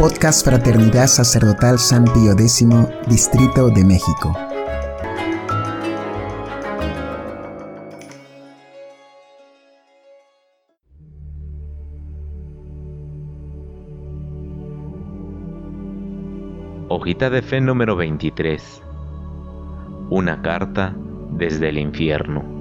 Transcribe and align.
Podcast 0.00 0.46
Fraternidad 0.46 1.08
Sacerdotal 1.08 1.78
San 1.78 2.04
Pío 2.04 2.32
X, 2.32 2.66
Distrito 3.06 3.68
de 3.68 3.84
México. 3.84 4.32
Hojita 16.88 17.28
de 17.28 17.42
fe 17.42 17.60
número 17.60 17.94
23. 17.94 18.80
Una 20.08 20.40
carta 20.40 20.96
desde 21.32 21.68
el 21.68 21.76
infierno. 21.76 22.59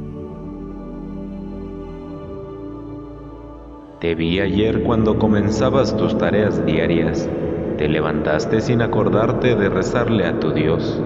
Te 3.99 4.15
vi 4.15 4.39
ayer 4.39 4.83
cuando 4.83 5.19
comenzabas 5.19 5.97
tus 5.97 6.17
tareas 6.17 6.65
diarias. 6.65 7.29
Te 7.77 7.89
levantaste 7.89 8.61
sin 8.61 8.81
acordarte 8.81 9.55
de 9.55 9.67
rezarle 9.67 10.25
a 10.25 10.39
tu 10.39 10.53
Dios. 10.53 11.03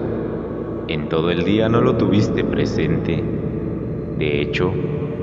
En 0.86 1.08
todo 1.08 1.32
el 1.32 1.44
día 1.44 1.68
no 1.68 1.80
lo 1.80 1.96
tuviste 1.96 2.44
presente. 2.44 3.20
De 4.16 4.40
hecho, 4.40 4.72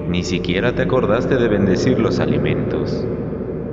ni 0.10 0.22
siquiera 0.24 0.76
te 0.76 0.82
acordaste 0.82 1.38
de 1.38 1.48
bendecir 1.48 1.98
los 1.98 2.20
alimentos. 2.20 3.08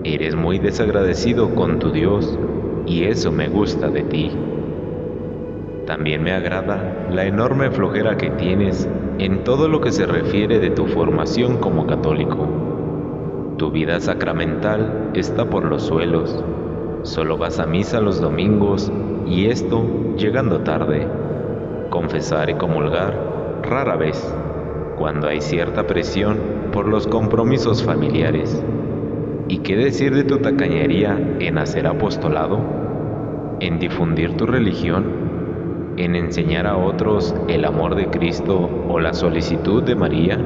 Eres 0.04 0.36
muy 0.36 0.60
desagradecido 0.60 1.56
con 1.56 1.80
tu 1.80 1.90
Dios 1.90 2.38
y 2.86 3.02
eso 3.02 3.32
me 3.32 3.48
gusta 3.48 3.88
de 3.88 4.04
ti. 4.04 4.30
También 5.88 6.22
me 6.22 6.30
agrada 6.30 7.08
la 7.10 7.24
enorme 7.24 7.72
flojera 7.72 8.16
que 8.16 8.30
tienes 8.30 8.88
en 9.18 9.42
todo 9.42 9.66
lo 9.66 9.80
que 9.80 9.90
se 9.90 10.06
refiere 10.06 10.60
de 10.60 10.70
tu 10.70 10.86
formación 10.86 11.56
como 11.56 11.88
católico. 11.88 12.77
Tu 13.58 13.72
vida 13.72 13.98
sacramental 13.98 15.10
está 15.14 15.50
por 15.50 15.64
los 15.64 15.82
suelos. 15.82 16.44
Solo 17.02 17.36
vas 17.38 17.58
a 17.58 17.66
misa 17.66 18.00
los 18.00 18.20
domingos 18.20 18.92
y 19.26 19.46
esto 19.46 20.14
llegando 20.16 20.60
tarde. 20.60 21.08
Confesar 21.90 22.50
y 22.50 22.54
comulgar 22.54 23.60
rara 23.64 23.96
vez, 23.96 24.32
cuando 24.96 25.26
hay 25.26 25.40
cierta 25.40 25.88
presión 25.88 26.38
por 26.72 26.86
los 26.86 27.08
compromisos 27.08 27.82
familiares. 27.82 28.62
¿Y 29.48 29.58
qué 29.58 29.74
decir 29.74 30.14
de 30.14 30.22
tu 30.22 30.38
tacañería 30.38 31.18
en 31.40 31.58
hacer 31.58 31.88
apostolado? 31.88 32.60
¿En 33.58 33.80
difundir 33.80 34.36
tu 34.36 34.46
religión? 34.46 35.94
¿En 35.96 36.14
enseñar 36.14 36.68
a 36.68 36.76
otros 36.76 37.34
el 37.48 37.64
amor 37.64 37.96
de 37.96 38.06
Cristo 38.06 38.70
o 38.88 39.00
la 39.00 39.14
solicitud 39.14 39.82
de 39.82 39.96
María? 39.96 40.38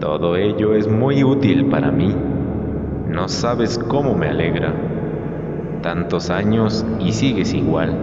Todo 0.00 0.36
ello 0.36 0.76
es 0.76 0.86
muy 0.86 1.24
útil 1.24 1.66
para 1.66 1.90
mí. 1.90 2.14
No 3.08 3.26
sabes 3.26 3.78
cómo 3.78 4.14
me 4.14 4.28
alegra. 4.28 4.72
Tantos 5.82 6.30
años 6.30 6.86
y 7.00 7.10
sigues 7.10 7.52
igual. 7.52 7.96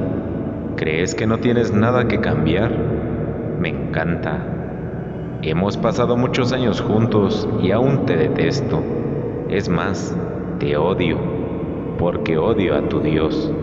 ¿Crees 0.76 1.16
que 1.16 1.26
no 1.26 1.38
tienes 1.38 1.74
nada 1.74 2.10
que 2.10 2.20
cambiar? 2.20 2.72
Me 3.62 3.70
encanta. 3.70 4.46
Hemos 5.42 5.78
pasado 5.78 6.18
muchos 6.18 6.52
años 6.52 6.82
juntos 6.82 7.48
y 7.62 7.72
aún 7.72 8.06
te 8.06 8.18
detesto. 8.18 8.84
Es 9.48 9.70
más, 9.70 10.14
te 10.60 10.76
odio, 10.76 11.18
porque 11.98 12.38
odio 12.38 12.76
a 12.76 12.90
tu 12.90 13.00
Dios. 13.00 13.54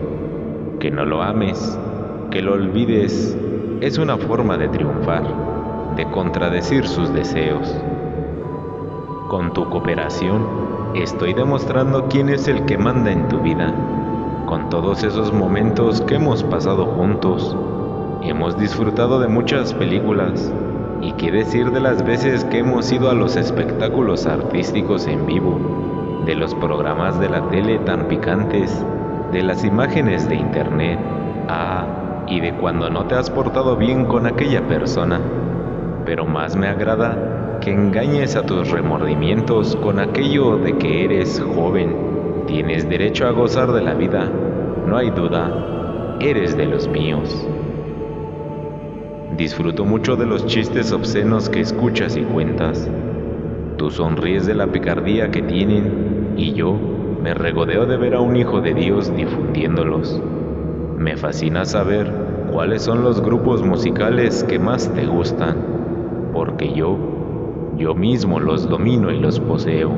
Que 0.79 0.89
no 0.89 1.05
lo 1.05 1.21
ames, 1.21 1.77
que 2.31 2.41
lo 2.41 2.53
olvides, 2.53 3.37
es 3.81 3.99
una 3.99 4.17
forma 4.17 4.57
de 4.57 4.69
triunfar, 4.69 5.23
de 5.95 6.05
contradecir 6.09 6.87
sus 6.87 7.13
deseos. 7.13 7.75
Con 9.33 9.51
tu 9.51 9.67
cooperación, 9.67 10.45
estoy 10.93 11.33
demostrando 11.33 12.07
quién 12.07 12.29
es 12.29 12.47
el 12.47 12.65
que 12.65 12.77
manda 12.77 13.11
en 13.11 13.27
tu 13.29 13.39
vida. 13.39 13.73
Con 14.45 14.69
todos 14.69 15.03
esos 15.03 15.33
momentos 15.33 16.01
que 16.01 16.17
hemos 16.17 16.43
pasado 16.43 16.85
juntos, 16.85 17.57
hemos 18.21 18.59
disfrutado 18.59 19.19
de 19.19 19.27
muchas 19.27 19.73
películas. 19.73 20.53
¿Y 21.01 21.13
qué 21.13 21.31
decir 21.31 21.71
de 21.71 21.79
las 21.79 22.05
veces 22.05 22.45
que 22.45 22.59
hemos 22.59 22.91
ido 22.91 23.09
a 23.09 23.15
los 23.15 23.35
espectáculos 23.35 24.27
artísticos 24.27 25.07
en 25.07 25.25
vivo, 25.25 26.21
de 26.27 26.35
los 26.35 26.53
programas 26.53 27.19
de 27.19 27.29
la 27.29 27.49
tele 27.49 27.79
tan 27.79 28.07
picantes, 28.07 28.85
de 29.31 29.41
las 29.41 29.63
imágenes 29.65 30.29
de 30.29 30.35
internet? 30.35 30.99
Ah, 31.49 31.87
y 32.27 32.39
de 32.39 32.53
cuando 32.53 32.87
no 32.91 33.05
te 33.05 33.15
has 33.15 33.31
portado 33.31 33.77
bien 33.77 34.05
con 34.05 34.27
aquella 34.27 34.67
persona. 34.67 35.19
Pero 36.05 36.23
más 36.23 36.55
me 36.55 36.67
agrada 36.67 37.32
que 37.63 37.71
engañes 37.71 38.35
a 38.35 38.45
tus 38.45 38.69
remordimientos 38.71 39.77
con 39.77 39.97
aquello 39.99 40.57
de 40.57 40.77
que 40.77 41.05
eres 41.05 41.41
joven. 41.55 42.43
Tienes 42.45 42.89
derecho 42.89 43.25
a 43.25 43.31
gozar 43.31 43.71
de 43.71 43.81
la 43.81 43.93
vida, 43.93 44.29
no 44.85 44.97
hay 44.97 45.11
duda, 45.11 46.17
eres 46.19 46.57
de 46.57 46.65
los 46.65 46.89
míos. 46.89 47.47
Disfruto 49.37 49.85
mucho 49.85 50.17
de 50.17 50.25
los 50.25 50.45
chistes 50.45 50.91
obscenos 50.91 51.49
que 51.49 51.61
escuchas 51.61 52.17
y 52.17 52.23
cuentas. 52.23 52.89
Tú 53.77 53.91
sonríes 53.91 54.45
de 54.45 54.55
la 54.55 54.67
picardía 54.67 55.31
que 55.31 55.41
tienen 55.41 56.33
y 56.35 56.51
yo 56.51 56.77
me 57.21 57.33
regodeo 57.33 57.85
de 57.85 57.95
ver 57.95 58.15
a 58.15 58.19
un 58.19 58.35
hijo 58.35 58.59
de 58.59 58.73
Dios 58.73 59.15
difundiéndolos. 59.15 60.21
Me 60.97 61.15
fascina 61.15 61.63
saber 61.63 62.11
cuáles 62.51 62.81
son 62.81 63.03
los 63.03 63.21
grupos 63.21 63.63
musicales 63.63 64.43
que 64.43 64.59
más 64.59 64.93
te 64.93 65.05
gustan, 65.05 65.55
porque 66.33 66.73
yo 66.73 67.12
yo 67.77 67.95
mismo 67.95 68.39
los 68.39 68.69
domino 68.69 69.11
y 69.11 69.19
los 69.19 69.39
poseo. 69.39 69.91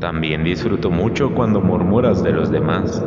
También 0.00 0.44
disfruto 0.44 0.90
mucho 0.90 1.34
cuando 1.34 1.60
murmuras 1.60 2.22
de 2.22 2.32
los 2.32 2.50
demás. 2.50 3.04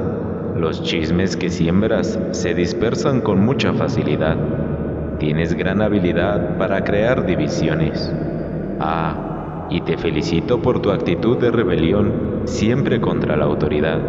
Los 0.55 0.83
chismes 0.83 1.37
que 1.37 1.49
siembras 1.49 2.19
se 2.31 2.53
dispersan 2.53 3.21
con 3.21 3.43
mucha 3.43 3.73
facilidad. 3.73 4.37
Tienes 5.17 5.53
gran 5.53 5.81
habilidad 5.81 6.57
para 6.57 6.83
crear 6.83 7.25
divisiones. 7.25 8.13
Ah, 8.79 9.67
y 9.69 9.81
te 9.81 9.97
felicito 9.97 10.61
por 10.61 10.81
tu 10.81 10.91
actitud 10.91 11.37
de 11.37 11.51
rebelión 11.51 12.41
siempre 12.43 12.99
contra 12.99 13.37
la 13.37 13.45
autoridad. 13.45 13.99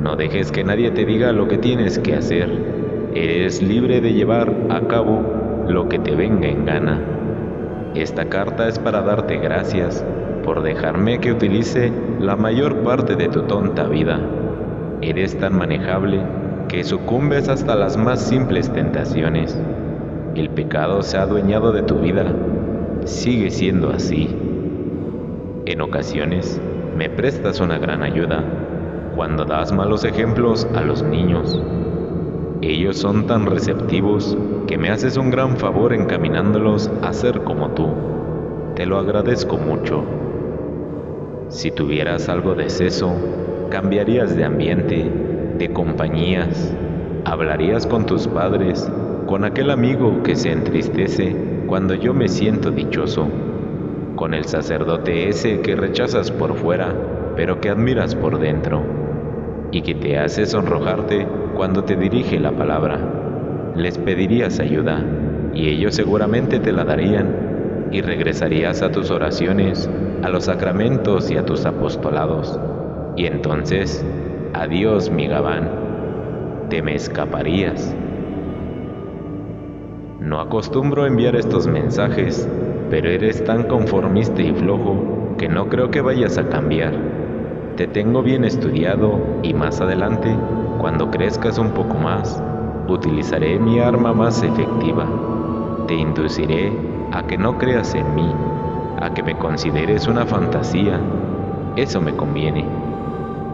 No 0.00 0.16
dejes 0.16 0.50
que 0.50 0.64
nadie 0.64 0.90
te 0.92 1.04
diga 1.04 1.32
lo 1.32 1.48
que 1.48 1.58
tienes 1.58 1.98
que 1.98 2.14
hacer. 2.14 3.10
Eres 3.14 3.62
libre 3.62 4.00
de 4.00 4.12
llevar 4.12 4.54
a 4.70 4.80
cabo 4.82 5.64
lo 5.68 5.88
que 5.88 5.98
te 5.98 6.14
venga 6.14 6.48
en 6.48 6.64
gana. 6.64 7.15
Esta 7.96 8.26
carta 8.26 8.68
es 8.68 8.78
para 8.78 9.00
darte 9.00 9.38
gracias 9.38 10.04
por 10.44 10.62
dejarme 10.62 11.18
que 11.18 11.32
utilice 11.32 11.90
la 12.20 12.36
mayor 12.36 12.82
parte 12.82 13.16
de 13.16 13.30
tu 13.30 13.44
tonta 13.44 13.84
vida. 13.84 14.20
Eres 15.00 15.38
tan 15.38 15.56
manejable 15.56 16.20
que 16.68 16.84
sucumbes 16.84 17.48
hasta 17.48 17.74
las 17.74 17.96
más 17.96 18.20
simples 18.20 18.70
tentaciones. 18.70 19.58
El 20.34 20.50
pecado 20.50 21.00
se 21.00 21.16
ha 21.16 21.22
adueñado 21.22 21.72
de 21.72 21.84
tu 21.84 21.98
vida. 22.00 22.26
Sigue 23.06 23.50
siendo 23.50 23.88
así. 23.90 24.28
En 25.64 25.80
ocasiones 25.80 26.60
me 26.98 27.08
prestas 27.08 27.60
una 27.60 27.78
gran 27.78 28.02
ayuda 28.02 28.44
cuando 29.16 29.46
das 29.46 29.72
malos 29.72 30.04
ejemplos 30.04 30.68
a 30.74 30.82
los 30.82 31.02
niños. 31.02 31.58
Ellos 32.62 32.96
son 32.96 33.26
tan 33.26 33.44
receptivos 33.44 34.36
que 34.66 34.78
me 34.78 34.88
haces 34.88 35.18
un 35.18 35.30
gran 35.30 35.58
favor 35.58 35.92
encaminándolos 35.92 36.90
a 37.02 37.12
ser 37.12 37.42
como 37.42 37.70
tú. 37.70 37.88
Te 38.74 38.86
lo 38.86 38.98
agradezco 38.98 39.58
mucho. 39.58 40.02
Si 41.48 41.70
tuvieras 41.70 42.30
algo 42.30 42.54
de 42.54 42.70
seso, 42.70 43.14
cambiarías 43.70 44.34
de 44.34 44.44
ambiente, 44.44 45.10
de 45.58 45.72
compañías, 45.72 46.74
hablarías 47.26 47.86
con 47.86 48.06
tus 48.06 48.26
padres, 48.26 48.90
con 49.26 49.44
aquel 49.44 49.70
amigo 49.70 50.22
que 50.22 50.34
se 50.34 50.50
entristece 50.50 51.36
cuando 51.66 51.94
yo 51.94 52.14
me 52.14 52.28
siento 52.28 52.70
dichoso, 52.70 53.28
con 54.14 54.32
el 54.32 54.46
sacerdote 54.46 55.28
ese 55.28 55.60
que 55.60 55.76
rechazas 55.76 56.30
por 56.30 56.54
fuera, 56.56 56.94
pero 57.36 57.60
que 57.60 57.68
admiras 57.68 58.14
por 58.14 58.38
dentro, 58.38 58.82
y 59.72 59.82
que 59.82 59.94
te 59.94 60.18
hace 60.18 60.46
sonrojarte 60.46 61.26
cuando 61.56 61.84
te 61.84 61.96
dirige 61.96 62.38
la 62.38 62.52
palabra. 62.52 62.98
Les 63.74 63.98
pedirías 63.98 64.60
ayuda 64.60 65.04
y 65.54 65.68
ellos 65.68 65.94
seguramente 65.94 66.60
te 66.60 66.72
la 66.72 66.84
darían 66.84 67.88
y 67.90 68.00
regresarías 68.00 68.82
a 68.82 68.90
tus 68.90 69.10
oraciones, 69.10 69.88
a 70.22 70.28
los 70.28 70.44
sacramentos 70.44 71.30
y 71.30 71.36
a 71.36 71.44
tus 71.44 71.66
apostolados. 71.66 72.58
Y 73.16 73.26
entonces, 73.26 74.04
adiós 74.52 75.10
mi 75.10 75.26
gabán, 75.28 75.70
te 76.68 76.82
me 76.82 76.94
escaparías. 76.94 77.94
No 80.20 80.40
acostumbro 80.40 81.06
enviar 81.06 81.36
estos 81.36 81.66
mensajes, 81.66 82.48
pero 82.90 83.08
eres 83.08 83.44
tan 83.44 83.64
conformista 83.64 84.42
y 84.42 84.52
flojo 84.52 85.34
que 85.38 85.48
no 85.48 85.68
creo 85.68 85.90
que 85.90 86.00
vayas 86.00 86.38
a 86.38 86.48
cambiar. 86.48 87.15
Te 87.76 87.86
tengo 87.86 88.22
bien 88.22 88.44
estudiado 88.44 89.20
y 89.42 89.52
más 89.52 89.82
adelante 89.82 90.34
cuando 90.80 91.10
crezcas 91.10 91.58
un 91.58 91.72
poco 91.72 91.98
más, 91.98 92.42
utilizaré 92.88 93.58
mi 93.58 93.78
arma 93.80 94.14
más 94.14 94.42
efectiva. 94.42 95.04
Te 95.86 95.94
induciré 95.94 96.72
a 97.12 97.26
que 97.26 97.36
no 97.36 97.58
creas 97.58 97.94
en 97.94 98.14
mí, 98.14 98.32
a 98.98 99.12
que 99.12 99.22
me 99.22 99.36
consideres 99.36 100.08
una 100.08 100.24
fantasía. 100.24 100.98
Eso 101.76 102.00
me 102.00 102.16
conviene. 102.16 102.64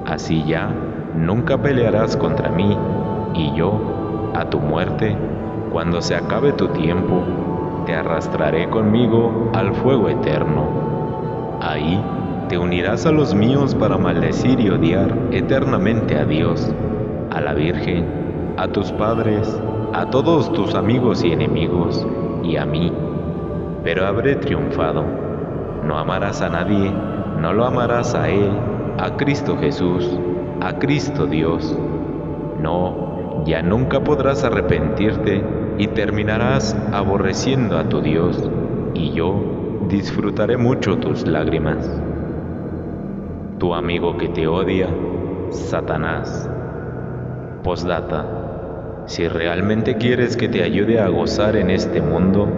Así 0.06 0.44
ya 0.44 0.68
nunca 1.16 1.58
pelearás 1.58 2.16
contra 2.16 2.48
mí, 2.48 2.78
y 3.34 3.52
yo, 3.56 4.30
a 4.36 4.48
tu 4.48 4.60
muerte, 4.60 5.16
cuando 5.72 6.00
se 6.00 6.14
acabe 6.14 6.52
tu 6.52 6.68
tiempo, 6.68 7.24
te 7.86 7.94
arrastraré 7.96 8.68
conmigo 8.70 9.50
al 9.52 9.74
fuego 9.74 10.08
eterno. 10.08 11.58
Ahí 11.60 12.00
te 12.52 12.58
unirás 12.58 13.06
a 13.06 13.12
los 13.12 13.34
míos 13.34 13.74
para 13.74 13.96
maldecir 13.96 14.60
y 14.60 14.68
odiar 14.68 15.16
eternamente 15.30 16.18
a 16.18 16.26
Dios, 16.26 16.70
a 17.30 17.40
la 17.40 17.54
Virgen, 17.54 18.04
a 18.58 18.68
tus 18.68 18.92
padres, 18.92 19.58
a 19.94 20.10
todos 20.10 20.52
tus 20.52 20.74
amigos 20.74 21.24
y 21.24 21.32
enemigos, 21.32 22.06
y 22.42 22.58
a 22.58 22.66
mí. 22.66 22.92
Pero 23.82 24.06
habré 24.06 24.36
triunfado. 24.36 25.02
No 25.86 25.96
amarás 25.96 26.42
a 26.42 26.50
nadie, 26.50 26.92
no 27.40 27.54
lo 27.54 27.64
amarás 27.64 28.14
a 28.14 28.28
Él, 28.28 28.50
a 28.98 29.16
Cristo 29.16 29.56
Jesús, 29.56 30.06
a 30.60 30.78
Cristo 30.78 31.24
Dios. 31.24 31.74
No, 32.60 33.44
ya 33.46 33.62
nunca 33.62 34.04
podrás 34.04 34.44
arrepentirte 34.44 35.42
y 35.78 35.86
terminarás 35.86 36.76
aborreciendo 36.92 37.78
a 37.78 37.88
tu 37.88 38.02
Dios, 38.02 38.50
y 38.92 39.12
yo 39.12 39.42
disfrutaré 39.88 40.58
mucho 40.58 40.98
tus 40.98 41.26
lágrimas. 41.26 42.11
Tu 43.62 43.72
amigo 43.74 44.16
que 44.16 44.28
te 44.28 44.48
odia, 44.48 44.88
Satanás. 45.50 46.50
Postdata. 47.62 49.04
Si 49.06 49.28
realmente 49.28 49.98
quieres 49.98 50.36
que 50.36 50.48
te 50.48 50.64
ayude 50.64 50.98
a 50.98 51.06
gozar 51.06 51.54
en 51.54 51.70
este 51.70 52.02
mundo, 52.02 52.48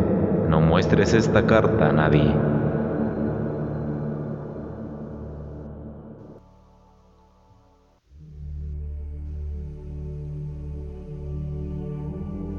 no 0.49 0.63
muestres 0.63 1.13
esta 1.13 1.45
carta 1.45 1.91
a 1.91 1.93
nadie. 1.93 2.35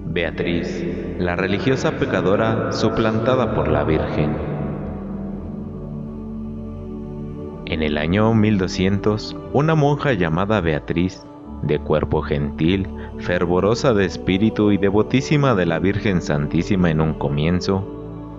Beatriz, 0.06 1.18
la 1.18 1.36
religiosa 1.36 1.94
pecadora 1.94 2.72
suplantada 2.72 3.56
por 3.56 3.70
la 3.70 3.84
Virgen. 3.84 4.55
En 7.66 7.82
el 7.82 7.98
año 7.98 8.32
1200, 8.36 9.36
una 9.52 9.74
monja 9.74 10.14
llamada 10.14 10.62
Beatriz, 10.62 11.26
de 11.64 11.80
cuerpo 11.80 12.22
gentil, 12.22 12.88
fervorosa 13.18 13.94
de 13.96 14.06
espíritu 14.06 14.72
y 14.72 14.78
devotísima 14.78 15.56
de 15.56 15.66
la 15.66 15.80
Virgen 15.80 16.22
Santísima 16.22 16.92
en 16.92 17.02
un 17.02 17.16
comienzo, 17.16 17.84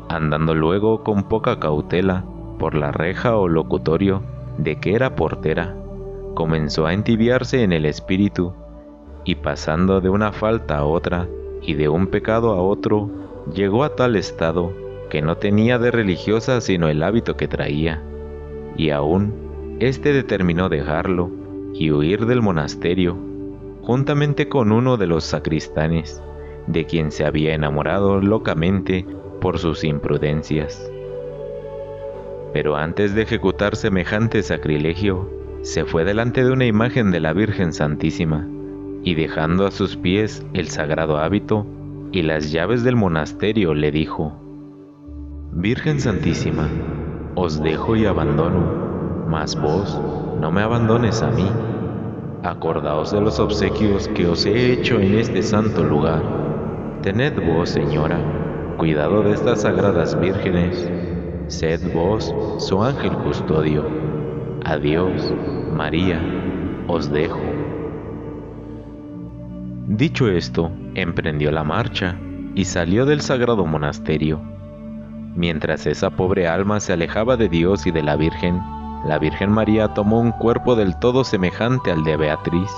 andando 0.09 0.55
luego 0.55 1.03
con 1.03 1.25
poca 1.25 1.59
cautela 1.59 2.25
por 2.61 2.77
la 2.77 2.93
reja 2.93 3.37
o 3.37 3.49
locutorio 3.49 4.23
de 4.59 4.79
que 4.79 4.95
era 4.95 5.17
portera, 5.17 5.75
comenzó 6.35 6.87
a 6.87 6.95
entibiarse 6.95 7.65
en 7.65 7.73
el 7.73 7.85
espíritu 7.85 8.55
y 9.25 9.35
pasando 9.35 10.01
de 10.01 10.09
una 10.09 10.31
falta 10.31 10.79
a 10.79 10.85
otra, 10.85 11.27
y 11.63 11.75
de 11.75 11.89
un 11.89 12.07
pecado 12.07 12.53
a 12.53 12.63
otro, 12.63 13.11
llegó 13.53 13.83
a 13.83 13.97
tal 13.97 14.15
estado 14.15 14.73
que 15.11 15.21
no 15.21 15.37
tenía 15.37 15.81
de 15.81 15.91
religiosa 15.91 16.61
sino 16.61 16.89
el 16.89 17.03
hábito 17.03 17.37
que 17.37 17.49
traía, 17.49 18.05
y 18.77 18.91
aún 18.91 19.77
éste 19.81 20.13
determinó 20.13 20.69
dejarlo 20.69 21.31
y 21.75 21.91
huir 21.91 22.27
del 22.27 22.43
monasterio, 22.43 23.17
juntamente 23.83 24.49
con 24.49 24.73
uno 24.73 24.97
de 24.97 25.07
los 25.07 25.25
sacristanes, 25.25 26.23
de 26.67 26.85
quien 26.87 27.11
se 27.11 27.25
había 27.25 27.55
enamorado 27.55 28.21
locamente 28.21 29.07
por 29.41 29.59
sus 29.59 29.85
imprudencias. 29.85 30.91
Pero 32.53 32.77
antes 32.77 33.15
de 33.15 33.23
ejecutar 33.23 33.77
semejante 33.77 34.43
sacrilegio, 34.43 35.31
se 35.63 35.85
fue 35.85 36.05
delante 36.05 36.45
de 36.45 36.53
una 36.53 36.67
imagen 36.67 37.11
de 37.11 37.21
la 37.21 37.33
Virgen 37.33 37.73
Santísima, 37.73 38.49
y 39.03 39.15
dejando 39.15 39.67
a 39.67 39.71
sus 39.71 39.97
pies 39.97 40.45
el 40.53 40.69
sagrado 40.69 41.19
hábito 41.19 41.67
y 42.13 42.23
las 42.23 42.51
llaves 42.51 42.83
del 42.83 42.97
monasterio, 42.97 43.75
le 43.75 43.91
dijo, 43.91 44.41
Virgen 45.53 46.01
Santísima, 46.01 46.69
os 47.37 47.63
dejo 47.63 47.95
y 47.97 48.07
abandono, 48.07 49.27
mas 49.29 49.55
vos 49.55 50.01
no 50.41 50.51
me 50.51 50.63
abandones 50.63 51.23
a 51.23 51.31
mí. 51.31 51.47
Acordaos 52.43 53.13
de 53.13 53.21
los 53.21 53.39
obsequios 53.39 54.09
que 54.09 54.27
os 54.27 54.47
he 54.47 54.73
hecho 54.73 54.99
en 54.99 55.15
este 55.19 55.43
santo 55.43 55.85
lugar. 55.85 56.23
Tened 57.03 57.35
vos, 57.47 57.69
Señora, 57.69 58.19
cuidado 58.79 59.23
de 59.23 59.35
estas 59.35 59.63
sagradas 59.63 60.19
vírgenes. 60.19 60.91
Sed 61.49 61.93
vos 61.93 62.35
su 62.59 62.83
ángel 62.83 63.13
custodio. 63.19 63.85
Adiós, 64.65 65.35
María, 65.75 66.21
os 66.89 67.13
dejo. 67.13 67.41
Dicho 69.89 70.29
esto, 70.29 70.71
emprendió 70.95 71.53
la 71.53 71.65
marcha 71.65 72.17
y 72.55 72.65
salió 72.65 73.05
del 73.05 73.21
sagrado 73.21 73.67
monasterio. 73.67 74.56
Mientras 75.37 75.87
esa 75.87 76.09
pobre 76.09 76.49
alma 76.49 76.81
se 76.81 76.95
alejaba 76.95 77.37
de 77.37 77.51
Dios 77.51 77.87
y 77.87 77.91
de 77.91 78.03
la 78.03 78.17
Virgen, 78.17 78.63
la 79.05 79.19
Virgen 79.19 79.53
María 79.53 79.89
tomó 79.89 80.19
un 80.19 80.33
cuerpo 80.33 80.77
del 80.77 80.97
todo 80.97 81.25
semejante 81.25 81.93
al 81.93 82.05
de 82.05 82.17
Beatriz, 82.17 82.71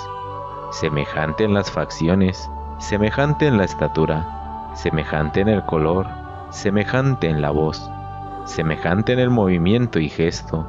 semejante 0.73 1.45
en 1.45 1.55
las 1.55 1.71
facciones, 1.71 2.51
semejante 2.79 3.47
en 3.47 3.59
la 3.59 3.65
estatura, 3.65 4.73
semejante 4.75 5.41
en 5.41 5.49
el 5.49 5.65
color, 5.67 6.09
semejante 6.51 7.29
en 7.29 7.41
la 7.43 7.53
voz, 7.53 7.89
semejante 8.45 9.13
en 9.13 9.21
el 9.21 9.31
movimiento 9.31 10.01
y 10.01 10.09
gesto, 10.09 10.67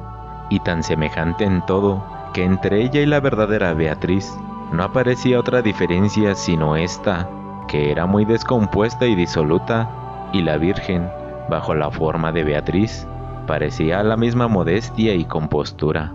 y 0.48 0.60
tan 0.60 0.84
semejante 0.84 1.42
en 1.42 1.66
todo 1.66 2.04
que 2.32 2.44
entre 2.44 2.82
ella 2.82 3.00
y 3.00 3.06
la 3.06 3.18
verdadera 3.18 3.74
Beatriz 3.74 4.32
no 4.72 4.84
aparecía 4.84 5.40
otra 5.40 5.60
diferencia 5.60 6.36
sino 6.36 6.76
esta, 6.76 7.28
que 7.66 7.90
era 7.90 8.06
muy 8.06 8.24
descompuesta 8.24 9.06
y 9.06 9.16
disoluta, 9.16 9.90
y 10.32 10.42
la 10.42 10.56
Virgen, 10.56 11.10
bajo 11.50 11.74
la 11.74 11.90
forma 11.90 12.32
de 12.32 12.44
Beatriz, 12.44 13.06
parecía 13.46 14.02
la 14.02 14.16
misma 14.16 14.48
modestia 14.48 15.14
y 15.14 15.24
compostura. 15.24 16.14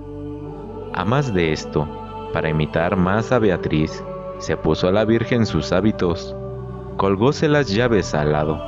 A 0.93 1.05
más 1.05 1.33
de 1.33 1.51
esto, 1.51 1.87
para 2.33 2.49
imitar 2.49 2.95
más 2.95 3.31
a 3.31 3.39
Beatriz, 3.39 4.03
se 4.39 4.57
puso 4.57 4.87
a 4.87 4.91
la 4.91 5.05
Virgen 5.05 5.45
sus 5.45 5.71
hábitos, 5.71 6.35
colgóse 6.97 7.47
las 7.47 7.69
llaves 7.69 8.15
al 8.15 8.31
lado 8.31 8.61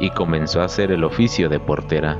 y 0.00 0.10
comenzó 0.10 0.62
a 0.62 0.64
hacer 0.64 0.92
el 0.92 1.04
oficio 1.04 1.48
de 1.48 1.60
portera. 1.60 2.18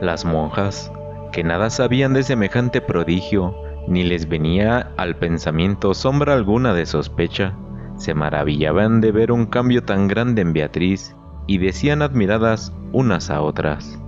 Las 0.00 0.24
monjas, 0.24 0.92
que 1.32 1.42
nada 1.42 1.70
sabían 1.70 2.14
de 2.14 2.22
semejante 2.22 2.80
prodigio, 2.80 3.54
ni 3.88 4.02
les 4.02 4.28
venía 4.28 4.92
al 4.96 5.16
pensamiento 5.16 5.94
sombra 5.94 6.34
alguna 6.34 6.74
de 6.74 6.86
sospecha, 6.86 7.54
se 7.96 8.14
maravillaban 8.14 9.00
de 9.00 9.12
ver 9.12 9.32
un 9.32 9.46
cambio 9.46 9.82
tan 9.82 10.08
grande 10.08 10.42
en 10.42 10.52
Beatriz 10.52 11.16
y 11.46 11.58
decían 11.58 12.02
admiradas 12.02 12.72
unas 12.96 13.28
a 13.28 13.42
otras. 13.42 14.00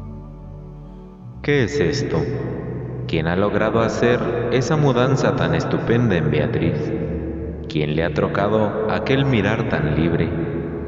¿Qué 1.42 1.64
es 1.64 1.78
esto? 1.78 2.16
¿Quién 3.06 3.26
ha 3.26 3.36
logrado 3.36 3.80
hacer 3.80 4.18
esa 4.52 4.78
mudanza 4.78 5.36
tan 5.36 5.54
estupenda 5.54 6.16
en 6.16 6.30
Beatriz? 6.30 6.90
¿Quién 7.68 7.96
le 7.96 8.02
ha 8.02 8.14
trocado 8.14 8.90
aquel 8.90 9.26
mirar 9.26 9.68
tan 9.68 9.94
libre, 9.94 10.30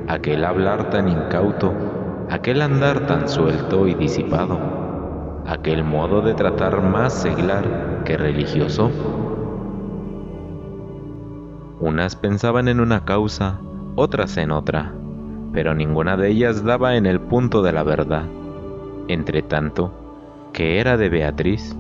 aquel 0.08 0.46
hablar 0.46 0.88
tan 0.88 1.08
incauto, 1.08 1.74
aquel 2.30 2.62
andar 2.62 3.06
tan 3.06 3.28
suelto 3.28 3.86
y 3.86 3.92
disipado? 3.92 4.58
aquel 5.46 5.84
modo 5.84 6.22
de 6.22 6.32
tratar 6.32 6.80
más 6.80 7.12
seglar 7.12 8.02
que 8.06 8.16
religioso? 8.16 8.90
Unas 11.80 12.16
pensaban 12.16 12.68
en 12.68 12.80
una 12.80 13.04
causa, 13.04 13.60
otras 13.94 14.38
en 14.38 14.52
otra, 14.52 14.94
pero 15.52 15.74
ninguna 15.74 16.16
de 16.16 16.30
ellas 16.30 16.64
daba 16.64 16.96
en 16.96 17.06
el 17.06 17.20
punto 17.20 17.62
de 17.62 17.72
la 17.72 17.82
verdad. 17.82 18.24
Entre 19.08 19.42
tanto, 19.42 19.92
que 20.52 20.78
era 20.78 20.96
de 20.96 21.08
Beatriz, 21.08 21.76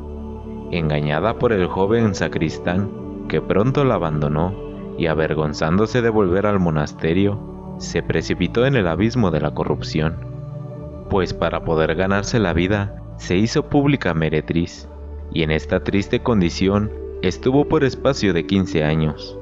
engañada 0.70 1.34
por 1.38 1.52
el 1.52 1.66
joven 1.66 2.14
sacristán 2.14 2.90
que 3.28 3.40
pronto 3.40 3.84
la 3.84 3.94
abandonó 3.94 4.54
y 4.98 5.06
avergonzándose 5.06 6.02
de 6.02 6.10
volver 6.10 6.46
al 6.46 6.58
monasterio, 6.58 7.38
se 7.78 8.02
precipitó 8.02 8.66
en 8.66 8.76
el 8.76 8.86
abismo 8.86 9.30
de 9.30 9.40
la 9.40 9.52
corrupción, 9.52 10.16
pues 11.08 11.32
para 11.32 11.64
poder 11.64 11.94
ganarse 11.94 12.38
la 12.38 12.52
vida 12.52 12.96
se 13.16 13.36
hizo 13.36 13.68
pública 13.68 14.14
meretriz, 14.14 14.88
y 15.32 15.42
en 15.42 15.50
esta 15.50 15.84
triste 15.84 16.20
condición 16.20 16.90
estuvo 17.22 17.68
por 17.68 17.84
espacio 17.84 18.32
de 18.32 18.46
15 18.46 18.84
años. 18.84 19.38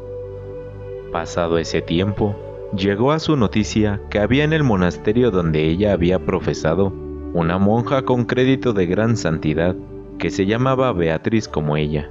Pasado 1.12 1.58
ese 1.58 1.80
tiempo, 1.80 2.36
llegó 2.76 3.12
a 3.12 3.18
su 3.18 3.36
noticia 3.36 4.00
que 4.10 4.18
había 4.18 4.44
en 4.44 4.52
el 4.52 4.62
monasterio 4.62 5.30
donde 5.30 5.64
ella 5.64 5.92
había 5.92 6.18
profesado 6.18 6.92
una 7.32 7.58
monja 7.58 8.02
con 8.02 8.24
crédito 8.24 8.72
de 8.72 8.86
gran 8.86 9.16
santidad 9.16 9.76
que 10.18 10.30
se 10.30 10.46
llamaba 10.46 10.92
Beatriz 10.92 11.48
como 11.48 11.76
ella. 11.76 12.10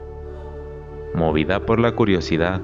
Movida 1.14 1.66
por 1.66 1.80
la 1.80 1.94
curiosidad, 1.94 2.62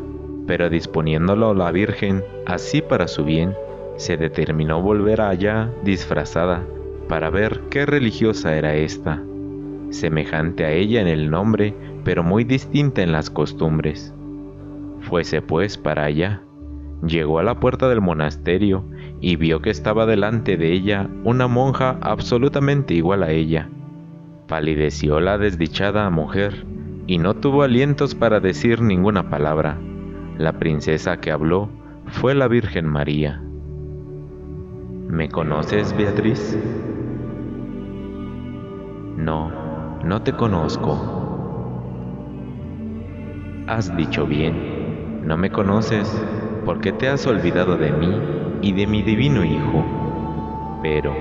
pero 0.48 0.70
disponiéndolo 0.70 1.54
la 1.54 1.72
Virgen 1.72 2.24
así 2.46 2.82
para 2.82 3.08
su 3.08 3.24
bien, 3.26 3.56
se 3.98 4.18
determinó 4.18 4.82
volver 4.82 5.22
allá 5.22 5.70
disfrazada 5.84 6.64
para 7.08 7.30
ver 7.30 7.62
qué 7.70 7.86
religiosa 7.86 8.56
era 8.56 8.76
esta. 8.76 9.22
semejante 9.90 10.66
a 10.66 10.72
ella 10.72 11.02
en 11.02 11.08
el 11.08 11.30
nombre, 11.30 11.76
pero 12.04 12.24
muy 12.24 12.44
distinta 12.44 13.04
en 13.04 13.12
las 13.12 13.30
costumbres. 13.30 14.12
Fuese 15.02 15.44
pues 15.44 15.78
para 15.78 16.06
allá. 16.06 16.42
Llegó 17.06 17.40
a 17.40 17.44
la 17.44 17.60
puerta 17.60 17.90
del 17.90 18.02
monasterio 18.02 18.90
y 19.20 19.36
vio 19.36 19.62
que 19.62 19.70
estaba 19.70 20.06
delante 20.06 20.58
de 20.58 20.72
ella 20.72 21.10
una 21.24 21.48
monja 21.48 21.98
absolutamente 22.02 22.94
igual 22.94 23.24
a 23.24 23.32
ella. 23.32 23.74
Palideció 24.48 25.20
la 25.20 25.38
desdichada 25.38 26.10
mujer 26.10 26.68
y 27.06 27.18
no 27.18 27.36
tuvo 27.36 27.64
alientos 27.64 28.16
para 28.16 28.40
decir 28.40 28.82
ninguna 28.82 29.30
palabra. 29.30 29.86
La 30.38 30.60
princesa 30.60 31.20
que 31.20 31.32
habló 31.32 31.78
fue 32.06 32.36
la 32.36 32.48
Virgen 32.48 32.88
María. 32.88 33.46
¿Me 35.08 35.30
conoces, 35.30 35.94
Beatriz? 35.94 36.62
No, 39.16 39.60
no 40.02 40.22
te 40.24 40.36
conozco. 40.36 41.10
Has 43.68 43.94
dicho 43.96 44.26
bien, 44.28 44.70
no 45.22 45.38
me 45.38 45.52
conoces 45.52 46.28
porque 46.66 46.92
te 46.92 47.10
has 47.10 47.26
olvidado 47.28 47.78
de 47.78 47.92
mí 47.92 48.22
y 48.62 48.72
de 48.74 48.88
mi 48.88 49.02
divino 49.02 49.44
Hijo. 49.44 49.86
Pero, 50.82 51.14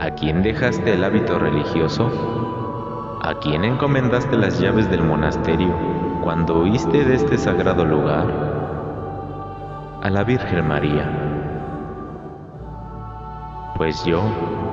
¿a 0.00 0.10
quién 0.10 0.42
dejaste 0.42 0.94
el 0.94 1.04
hábito 1.04 1.38
religioso? 1.38 2.10
¿A 3.22 3.34
quién 3.34 3.64
encomendaste 3.64 4.36
las 4.36 4.58
llaves 4.58 4.90
del 4.90 5.02
monasterio 5.02 5.74
cuando 6.22 6.62
huiste 6.62 7.04
de 7.04 7.14
este 7.14 7.36
sagrado 7.36 7.84
lugar? 7.84 8.26
A 10.02 10.10
la 10.10 10.24
Virgen 10.24 10.66
María. 10.66 11.10
Pues 13.76 14.04
yo 14.04 14.22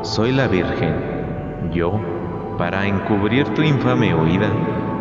soy 0.01 0.31
la 0.31 0.47
Virgen, 0.47 1.71
yo 1.71 1.99
para 2.57 2.87
encubrir 2.87 3.47
tu 3.49 3.61
infame 3.61 4.15
huida, 4.15 4.49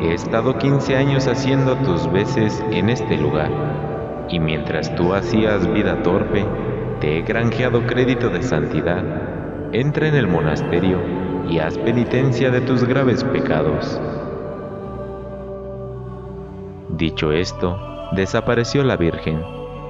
he 0.00 0.12
estado 0.12 0.58
15 0.58 0.94
años 0.94 1.26
haciendo 1.26 1.74
tus 1.78 2.10
veces 2.12 2.62
en 2.70 2.90
este 2.90 3.16
lugar, 3.16 3.50
y 4.28 4.40
mientras 4.40 4.95
tú 4.95 5.14
hacías 5.14 5.73
vida 5.73 6.02
torpe, 6.02 6.45
te 7.00 7.18
he 7.18 7.23
granjeado 7.23 7.87
crédito 7.87 8.28
de 8.28 8.42
santidad. 8.42 9.04
Entra 9.73 10.09
en 10.09 10.14
el 10.14 10.26
monasterio 10.26 10.99
y 11.49 11.59
haz 11.59 11.78
penitencia 11.78 12.50
de 12.50 12.61
tus 12.61 12.85
graves 12.85 13.25
pecados. 13.25 14.00
Dicho 16.90 17.33
esto, 17.33 17.78
desapareció 18.12 18.83
la 18.83 18.97
Virgen, 18.97 19.42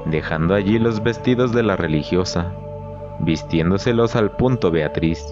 dejando 0.07 0.55
allí 0.55 0.79
los 0.79 1.03
vestidos 1.03 1.53
de 1.53 1.63
la 1.63 1.77
religiosa, 1.77 2.53
vistiéndoselos 3.21 4.17
al 4.17 4.33
punto 4.33 4.71
Beatriz, 4.71 5.25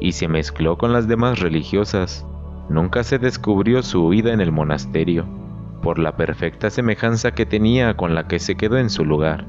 y 0.00 0.12
se 0.12 0.28
mezcló 0.28 0.76
con 0.76 0.92
las 0.92 1.08
demás 1.08 1.40
religiosas. 1.40 2.26
Nunca 2.68 3.02
se 3.02 3.18
descubrió 3.18 3.82
su 3.82 4.04
huida 4.04 4.32
en 4.32 4.40
el 4.40 4.52
monasterio, 4.52 5.26
por 5.82 5.98
la 5.98 6.16
perfecta 6.16 6.70
semejanza 6.70 7.32
que 7.32 7.44
tenía 7.44 7.94
con 7.96 8.14
la 8.14 8.26
que 8.26 8.38
se 8.38 8.56
quedó 8.56 8.78
en 8.78 8.88
su 8.88 9.04
lugar. 9.04 9.46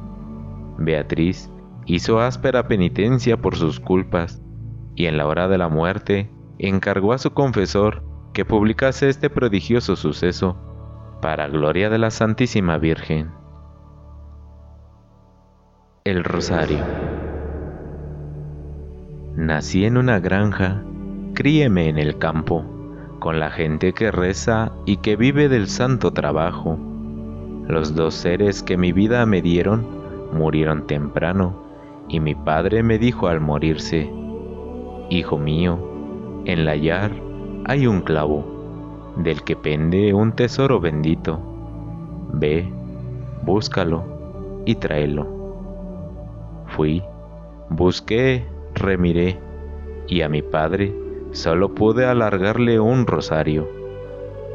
Beatriz 0.77 1.49
hizo 1.85 2.19
áspera 2.19 2.67
penitencia 2.67 3.37
por 3.37 3.55
sus 3.55 3.79
culpas, 3.79 4.41
y 4.95 5.05
en 5.05 5.17
la 5.17 5.27
hora 5.27 5.47
de 5.47 5.57
la 5.57 5.69
muerte 5.69 6.29
encargó 6.59 7.13
a 7.13 7.17
su 7.17 7.31
confesor 7.31 8.03
que 8.33 8.45
publicase 8.45 9.09
este 9.09 9.29
prodigioso 9.29 9.95
suceso, 9.95 10.57
para 11.21 11.47
gloria 11.47 11.89
de 11.89 11.99
la 11.99 12.11
Santísima 12.11 12.77
Virgen. 12.77 13.31
El 16.03 16.23
Rosario 16.25 16.83
Nací 19.35 19.85
en 19.85 19.97
una 19.97 20.19
granja, 20.19 20.83
críeme 21.33 21.87
en 21.87 21.97
el 21.97 22.17
campo, 22.17 22.65
con 23.23 23.39
la 23.39 23.51
gente 23.51 23.93
que 23.93 24.11
reza 24.11 24.73
y 24.85 24.97
que 24.97 25.15
vive 25.15 25.47
del 25.47 25.69
santo 25.69 26.11
trabajo. 26.11 26.77
Los 27.65 27.95
dos 27.95 28.15
seres 28.15 28.61
que 28.61 28.75
mi 28.75 28.91
vida 28.91 29.25
me 29.25 29.41
dieron 29.41 29.87
murieron 30.33 30.87
temprano, 30.87 31.55
y 32.09 32.19
mi 32.19 32.35
padre 32.35 32.83
me 32.83 32.99
dijo 32.99 33.29
al 33.29 33.39
morirse, 33.39 34.11
Hijo 35.09 35.37
mío, 35.37 35.79
en 36.43 36.65
la 36.65 36.75
yar 36.75 37.13
hay 37.63 37.87
un 37.87 38.01
clavo, 38.01 39.13
del 39.15 39.41
que 39.43 39.55
pende 39.55 40.13
un 40.13 40.33
tesoro 40.33 40.81
bendito. 40.81 41.39
Ve, 42.33 42.67
búscalo 43.45 44.03
y 44.65 44.75
tráelo. 44.75 45.27
Fui, 46.75 47.01
busqué 47.69 48.45
remiré, 48.75 49.39
y 50.09 50.23
a 50.23 50.27
mi 50.27 50.41
padre 50.41 51.02
solo 51.33 51.73
pude 51.75 52.05
alargarle 52.05 52.79
un 52.79 53.05
rosario. 53.05 53.67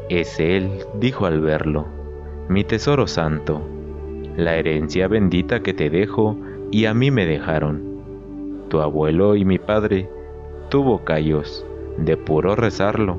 Es 0.09 0.39
él, 0.39 0.71
dijo 0.95 1.25
al 1.25 1.41
verlo, 1.41 1.85
mi 2.47 2.63
tesoro 2.63 3.05
santo, 3.05 3.61
la 4.35 4.55
herencia 4.55 5.07
bendita 5.07 5.61
que 5.61 5.73
te 5.73 5.89
dejo 5.89 6.35
y 6.71 6.85
a 6.85 6.93
mí 6.93 7.11
me 7.11 7.25
dejaron. 7.25 7.83
Tu 8.69 8.79
abuelo 8.79 9.35
y 9.35 9.45
mi 9.45 9.59
padre 9.59 10.09
tuvo 10.69 11.03
callos 11.03 11.65
de 11.97 12.15
puro 12.15 12.55
rezarlo, 12.55 13.17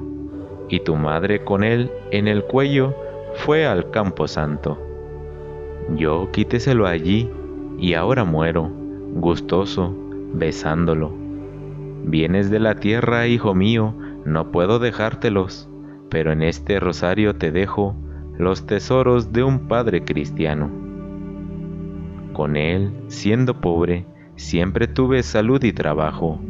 y 0.69 0.81
tu 0.81 0.97
madre 0.97 1.45
con 1.45 1.63
él 1.63 1.91
en 2.11 2.29
el 2.29 2.45
cuello 2.45 2.95
fue 3.35 3.67
al 3.67 3.91
campo 3.91 4.27
santo. 4.27 4.79
Yo 5.97 6.31
quíteselo 6.33 6.87
allí 6.87 7.29
y 7.79 7.95
ahora 7.95 8.25
muero, 8.25 8.71
gustoso, 9.15 9.95
besándolo. 10.33 11.20
Vienes 12.05 12.51
de 12.51 12.61
la 12.61 12.77
tierra, 12.77 13.27
hijo 13.27 13.55
mío, 13.55 13.95
no 14.25 14.51
puedo 14.51 14.79
dejártelos, 14.79 15.69
pero 16.09 16.33
en 16.33 16.43
este 16.43 16.81
rosario 16.81 17.37
te 17.37 17.53
dejo 17.53 17.95
los 18.39 18.67
tesoros 18.67 19.33
de 19.33 19.43
un 19.43 19.69
padre 19.69 20.05
cristiano. 20.05 20.71
Con 22.33 22.57
él, 22.57 22.93
siendo 23.09 23.61
pobre, 23.61 24.07
siempre 24.37 24.87
tuve 24.87 25.23
salud 25.23 25.63
y 25.63 25.73
trabajo, 25.73 26.41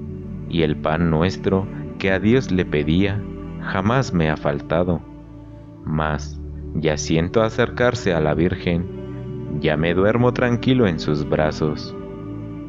y 0.48 0.62
el 0.62 0.76
pan 0.76 1.10
nuestro 1.10 1.66
que 1.98 2.12
a 2.12 2.18
Dios 2.18 2.50
le 2.50 2.64
pedía 2.64 3.20
jamás 3.60 4.12
me 4.12 4.30
ha 4.30 4.36
faltado. 4.36 5.00
Mas, 5.84 6.40
ya 6.74 6.96
siento 6.96 7.42
acercarse 7.42 8.14
a 8.14 8.20
la 8.20 8.34
Virgen, 8.34 9.58
ya 9.60 9.76
me 9.76 9.94
duermo 9.94 10.32
tranquilo 10.32 10.86
en 10.86 11.00
sus 11.00 11.28
brazos 11.28 11.94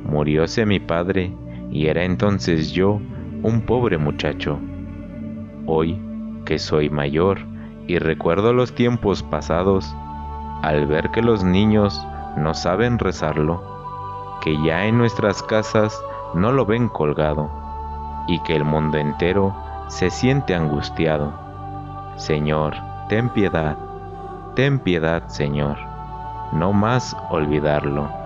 Murióse 0.03 0.65
mi 0.65 0.79
padre 0.79 1.31
y 1.71 1.87
era 1.87 2.03
entonces 2.03 2.71
yo 2.71 2.99
un 3.43 3.61
pobre 3.65 3.97
muchacho. 3.97 4.59
Hoy, 5.65 5.99
que 6.45 6.59
soy 6.59 6.89
mayor 6.89 7.39
y 7.87 7.97
recuerdo 7.97 8.53
los 8.53 8.73
tiempos 8.73 9.23
pasados, 9.23 9.95
al 10.61 10.85
ver 10.85 11.09
que 11.11 11.21
los 11.21 11.43
niños 11.43 12.05
no 12.37 12.53
saben 12.53 12.99
rezarlo, 12.99 13.63
que 14.41 14.61
ya 14.63 14.85
en 14.85 14.97
nuestras 14.97 15.41
casas 15.43 15.99
no 16.33 16.51
lo 16.51 16.65
ven 16.65 16.87
colgado, 16.87 17.49
y 18.27 18.39
que 18.39 18.55
el 18.55 18.63
mundo 18.63 18.97
entero 18.97 19.55
se 19.87 20.09
siente 20.09 20.53
angustiado. 20.53 21.33
Señor, 22.15 22.75
ten 23.09 23.29
piedad, 23.29 23.77
ten 24.55 24.79
piedad, 24.79 25.27
Señor, 25.27 25.77
no 26.53 26.73
más 26.73 27.15
olvidarlo. 27.29 28.20